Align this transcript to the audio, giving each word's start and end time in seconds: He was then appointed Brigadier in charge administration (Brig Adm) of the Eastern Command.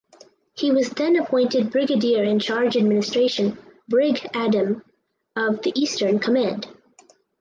He 0.55 0.71
was 0.71 0.89
then 0.89 1.15
appointed 1.15 1.69
Brigadier 1.69 2.23
in 2.23 2.39
charge 2.39 2.75
administration 2.75 3.59
(Brig 3.87 4.15
Adm) 4.33 4.81
of 5.35 5.61
the 5.61 5.71
Eastern 5.79 6.17
Command. 6.17 6.65